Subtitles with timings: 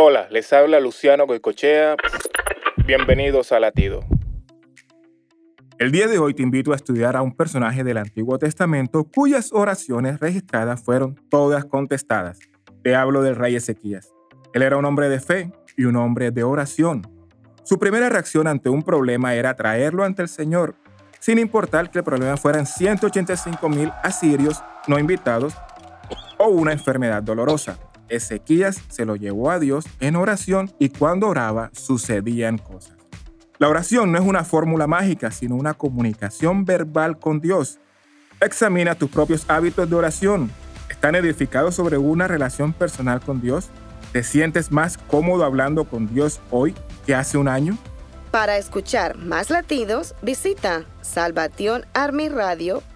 [0.00, 1.96] Hola, les habla Luciano Goicochea.
[2.86, 3.98] Bienvenidos a Latido.
[5.78, 9.50] El día de hoy te invito a estudiar a un personaje del Antiguo Testamento cuyas
[9.52, 12.38] oraciones registradas fueron todas contestadas.
[12.84, 14.12] Te hablo del rey Ezequías.
[14.54, 17.02] Él era un hombre de fe y un hombre de oración.
[17.64, 20.76] Su primera reacción ante un problema era traerlo ante el Señor,
[21.18, 25.54] sin importar que el problema fueran 185 mil asirios no invitados
[26.38, 27.78] o una enfermedad dolorosa.
[28.08, 32.96] Ezequías se lo llevó a Dios en oración y cuando oraba sucedían cosas.
[33.58, 37.78] La oración no es una fórmula mágica, sino una comunicación verbal con Dios.
[38.40, 40.50] Examina tus propios hábitos de oración.
[40.88, 43.68] ¿Están edificados sobre una relación personal con Dios?
[44.12, 47.76] ¿Te sientes más cómodo hablando con Dios hoy que hace un año?
[48.30, 52.90] Para escuchar más latidos, visita salvationarmyradio.org.